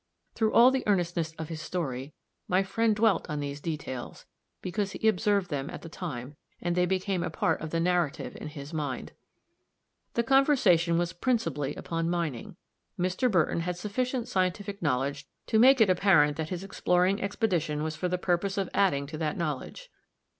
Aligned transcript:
(Through 0.33 0.53
all 0.53 0.71
the 0.71 0.81
earnestness 0.87 1.33
of 1.37 1.49
his 1.49 1.61
story, 1.61 2.11
my 2.47 2.63
friend 2.63 2.95
dwelt 2.95 3.29
on 3.29 3.39
these 3.39 3.61
details, 3.61 4.25
because 4.63 4.93
he 4.93 5.07
observed 5.07 5.51
them 5.51 5.69
at 5.69 5.83
the 5.83 5.89
time, 5.89 6.35
and 6.59 6.75
they 6.75 6.87
became 6.87 7.21
a 7.21 7.29
part 7.29 7.61
of 7.61 7.69
the 7.69 7.79
narrative 7.79 8.35
in 8.41 8.47
his 8.47 8.73
mind.) 8.73 9.11
The 10.15 10.23
conversation 10.23 10.97
was 10.97 11.13
principally 11.13 11.75
upon 11.75 12.09
mining. 12.09 12.55
Mr. 12.97 13.29
Burton 13.29 13.59
had 13.59 13.77
sufficient 13.77 14.27
scientific 14.27 14.81
knowledge 14.81 15.27
to 15.45 15.59
make 15.59 15.79
it 15.79 15.89
apparent 15.91 16.35
that 16.35 16.49
his 16.49 16.63
exploring 16.63 17.21
expedition 17.21 17.83
was 17.83 17.95
for 17.95 18.07
the 18.07 18.17
purpose 18.17 18.57
of 18.57 18.71
adding 18.73 19.05
to 19.05 19.19
that 19.19 19.37
knowledge. 19.37 19.91